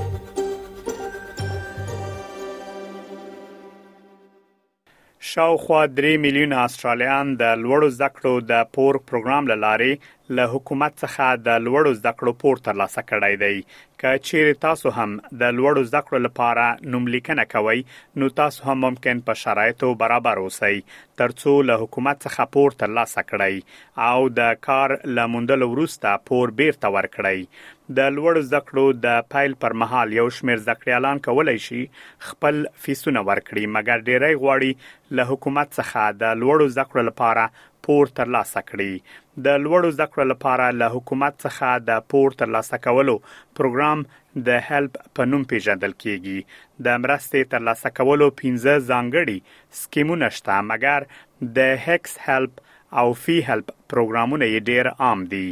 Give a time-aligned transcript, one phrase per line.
[5.19, 9.93] شاوخوا 3 میلیونه استرالیان د لوړو زده کړو د پور پروګرام لاري
[10.37, 13.63] له حکومت څخه د لوړو زده کړو پور ترلاسه کړی دی
[14.03, 17.81] که چیرې تاسو هم د لوړو زده کړو لپاره نوملیکنه کوئ
[18.23, 20.71] نو تاسو هم ممکن په شرایطو برابر اوسئ
[21.21, 27.71] ترڅو له حکومت څخه پور ترلاسه کړئ او د کار لموندلو وروسته پور بیرته ورکړئ
[27.99, 31.81] د لوړو زده کړو د پایل پر مهال یو شمیر زده کړیالان کولای شي
[32.31, 38.09] خپل فیسونه ورکړي مګر ډیری غواړي له حکومت څخه د لوړو زده کړو لپاره پور
[38.19, 38.91] ترلاسه کړي
[39.45, 43.15] د لوړو زده کړو لپاره له حکومت څخه د پور ترلاسه کولو
[43.59, 44.03] پروګرام
[44.49, 46.37] د هیلپ په نوم پیژندل کیږي
[46.87, 49.37] د مرستې ترلاسه کولو 15 ځانګړي
[49.83, 51.07] سکیمونه شته مګر
[51.57, 52.61] د هکس هیلپ
[53.01, 55.45] او فی هیلپ پروګرامونه یې ډیر عام دي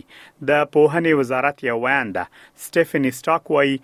[0.49, 2.25] د پوهنې وزارت یو وانده
[2.65, 3.77] سټيفن سټاک وایي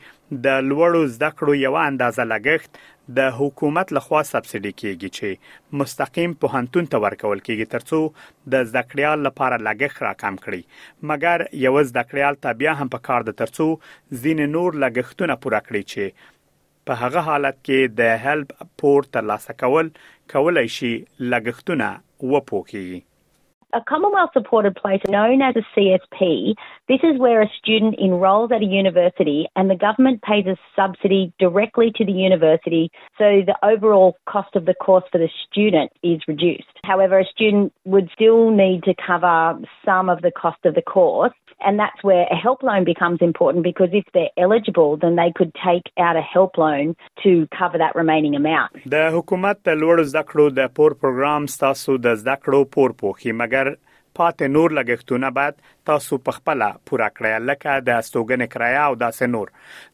[0.47, 2.83] د لوړو زده کړو یو اندازه لګښت
[3.15, 7.99] د حکومت لخوا سبسډي کیږي چې مستقیم پوهنتون ته ورکول کیږي ترڅو
[8.55, 13.37] د زکړیال لپاره لګښت راکم کړي مګر یو زکړیال ته بیا هم په کار د
[13.45, 13.69] ترڅو
[14.25, 16.23] زین نور لګښتونه پوره کړي چې
[16.89, 19.93] په هغه حالت کې د هیلپ پور ترلاسه کول
[20.37, 20.93] کولای شي
[21.35, 21.93] لګښتونه
[22.35, 22.85] وپوکي
[23.73, 26.53] A Commonwealth supported place known as a CSP,
[26.87, 31.33] this is where a student enrolls at a university and the government pays a subsidy
[31.37, 36.21] directly to the university, so the overall cost of the course for the student is
[36.29, 36.63] reduced.
[36.85, 41.33] However, a student would still need to cover some of the cost of the course,
[41.59, 45.53] and that's where a help loan becomes important because if they're eligible, then they could
[45.55, 48.71] take out a help loan to cover that remaining amount.
[48.85, 49.11] The
[53.57, 53.75] مګر
[54.17, 55.55] پاتې نور لګښتونه بعد
[55.89, 56.61] تاسو په خپل
[56.91, 59.47] پورا کړئ لکه د استوګنې کرایه او داسې نور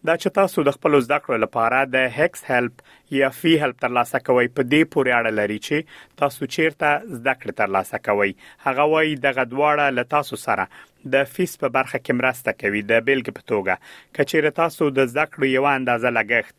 [0.09, 2.79] دا چې تاسو د خپل زده کړو لپاره د هکس هیلپ
[3.17, 7.53] یا فی هیلپ ترلاسه کوئ په دې پورې اړه لري چې تاسو چیرته زده کړې
[7.61, 8.31] ترلاسه کوئ
[8.69, 10.67] هغه وایي دغه دواړه له تاسو سره
[11.15, 13.73] د فیس په برخه کې مرسته کوي د بیلګې په توګه
[14.17, 16.55] کچېره تاسو د زده کړو یو اندازه لګښت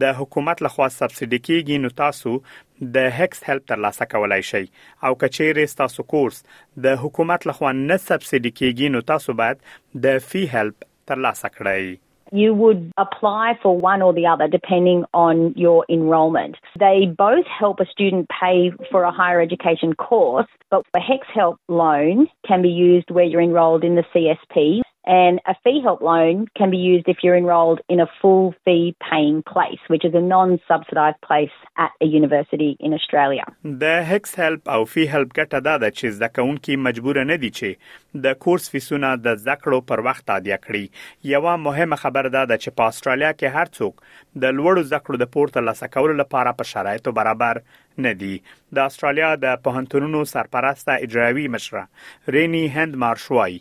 [0.00, 2.30] د حکومت لخوا سبسډي کیږي نو تاسو
[2.94, 6.42] د هکس هیلپ ترلاسه کولای شئ او کچېرې تاسو کورس
[6.86, 9.64] د حکومت لخوا نه سبسډي کیږي نو تاسو باید
[10.08, 11.96] د فی هیلپ ترلاسه کړئ
[12.38, 16.58] you would apply for one or the other depending on your enrolment.
[16.82, 21.56] They both help a student pay for a higher education course, but the HEX Help
[21.82, 24.66] loan can be used where you're enrolled in the CSP.
[25.14, 28.94] And a fee help loan can be used if you're enrolled in a full fee
[29.10, 33.44] paying place, which is a non subsidized place at a university in Australia.
[33.80, 38.36] The hex help او fee help ګټه ده چې ځکهونکي مجبور نه دي چې د
[38.44, 40.84] کورس فیسونه د ځکړو پر وخت ادا کړي.
[41.34, 44.06] یو مهمه خبر ده چې په استرالیا کې هر څوک
[44.44, 47.54] د لوړو ځکړو د پورته لاسکول لپاره په
[48.04, 48.32] نه دي
[48.74, 51.82] د استرالیا د پوهنتونونو سرپرسته اجرایوي مشره
[52.36, 53.54] رینی هند مارشوای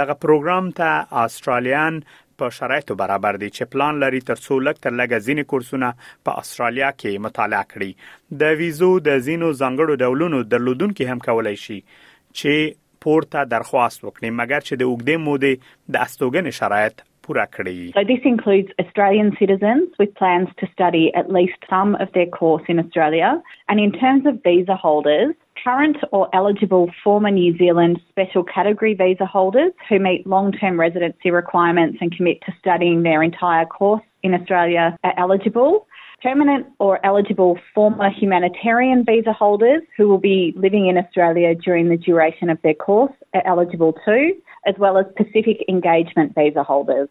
[0.00, 1.98] دغه پروګرام ته استرالیان
[2.42, 5.90] په شرایطو برابر دي چې پلان لري ترڅو لک تر لګه ځینې کورسونه
[6.28, 11.78] په استرالیا کې مطالعه کړي د ویزو د ځینو ځنګړو ډولونو درلودونکو هم کولای شي
[11.92, 18.68] چې پورته درخواست وکړي مګر چې د اوګدې مودې د استوګن شرایط So this includes
[18.80, 23.40] Australian citizens with plans to study at least some of their course in Australia.
[23.68, 29.24] And in terms of visa holders, current or eligible former New Zealand special category visa
[29.24, 34.98] holders who meet long-term residency requirements and commit to studying their entire course in Australia
[35.04, 35.86] are eligible
[36.22, 41.96] permanent or eligible former humanitarian visa holders who will be living in Australia during the
[41.96, 44.34] duration of their course are eligible too,
[44.66, 47.08] as well as Pacific engagement visa holders.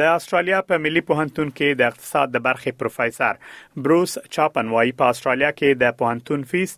[0.00, 3.40] د استرالیا په ملي پوهنتون کې د اقتصاد د برخې پروفیسور
[3.86, 6.72] بروس چاپن وايي په استرالیا کې د پوهنتون فیس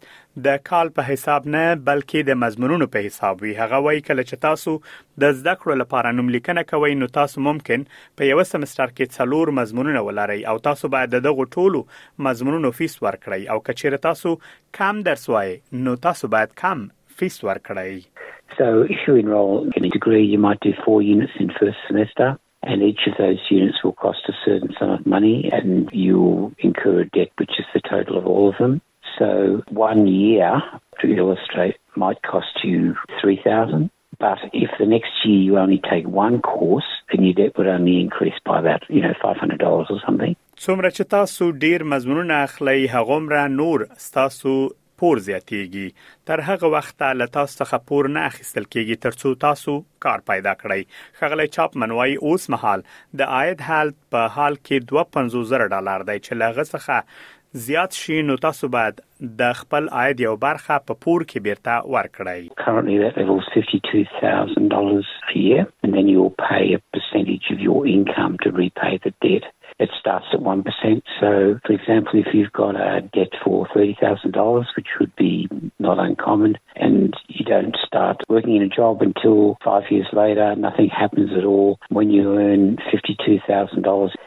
[0.47, 4.43] د کال په حساب نه بلکې د مضمونونو په حساب وي هغه وايي کله چې
[4.47, 9.55] تاسو د زده کړو لپاره نوملیکنه کوئ نو تاسو ممکن په یو سمستر کې څلور
[9.63, 11.85] مضمونونه ولرئ او تاسو باید دغه ټولو
[12.29, 14.39] مضمونونو فیس ورکړئ او کچېره تاسو
[14.81, 15.59] کم درس وای
[15.89, 16.87] نو تاسو باید کم
[17.23, 17.99] فیس ورکړئ
[18.61, 22.27] So if you enroll in a degree, you might do four units in first semester.
[22.67, 27.01] and each of those units will cost a certain sum of money, and you'll incur
[27.01, 28.81] a debt which is the total of all of them.
[29.19, 30.63] So one year,
[31.01, 33.91] to illustrate, might cost you three thousand.
[34.19, 38.01] But if the next year you only take one course, then your debt would only
[38.01, 40.37] increase by about, you know, $500 or something.
[40.57, 43.85] څومره چې تاسو ډیر مضمونونه اخلي هغومره نور
[44.19, 44.51] تاسو
[45.03, 45.87] پور زیاتیږي
[46.31, 49.75] تر هغه وخت له تاسو څخه پور نه اخیستل کیږي ترڅو تاسو
[50.07, 52.85] کار پیدا کړئ خغلی چاپ منوي اوس مهال
[53.23, 58.37] د عاید حالت په حال کې 250 ډالر دی چې لغه څخه زیات شي نو
[58.47, 58.97] تاسو باید
[59.41, 65.35] د خپل عاید یو برخه په پور کې بیرته ورکړئ Currently that level is $52,000
[65.35, 69.53] a year and then you'll pay a percentage of your income to repay the debt
[69.79, 71.03] it starts at 1%.
[71.21, 75.49] So, for example, if you've got a debt for $30,000, which would be
[75.79, 80.89] not uncommon, and you don't start working in a job until five years later, nothing
[80.89, 81.79] happens at all.
[81.89, 83.47] When you earn $52,000,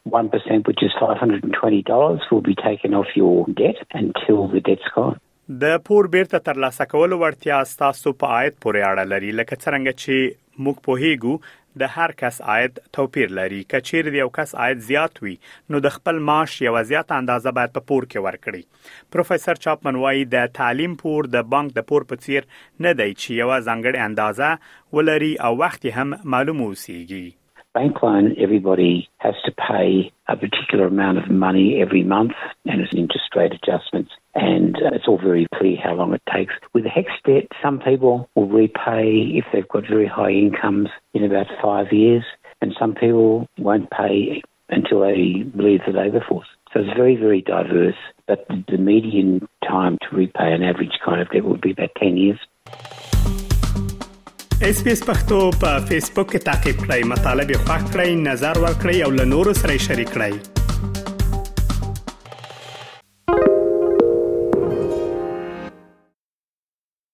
[0.09, 5.19] 1%, which is $520, will be taken off your debt until the debt's gone.
[5.49, 10.63] د پور بیرته ترلاسه کولو وړتیا ستاسو په عاید پورې اړه لري لکه څنګه چې
[10.65, 11.35] موږ په هیګو
[11.81, 15.33] د هر کس عاید توپیر لري کچیر دی یو کس عاید زیات وي
[15.73, 20.25] نو د خپل معاش یو زیات اندازه باید په پور کې ورکړي پروفیسور چاپمن وایي
[20.35, 22.47] د تعلیم پور د بانک د پور په څیر
[22.87, 27.25] نه دی چې یو ځانګړي اندازه ولري او وخت هم معلوم وسیږي
[27.77, 28.93] bank loan, everybody
[29.25, 29.89] has to pay
[30.35, 35.07] a particular amount of money every month and it's interest rate adjustments and uh, it's
[35.07, 36.53] all very clear how long it takes.
[36.73, 41.47] With hex debt, some people will repay if they've got very high incomes in about
[41.61, 42.23] five years,
[42.61, 46.47] and some people won't pay until they leave the labour force.
[46.73, 47.95] So it's very, very diverse,
[48.27, 52.17] but the median time to repay an average kind of debt would be about 10
[52.23, 52.39] years.
[54.69, 59.07] اس پی په فیسبوک کې تا کې پلی مطلب یو فاک کړئ نظر ور کړی
[59.07, 60.56] او سره شریک کړئ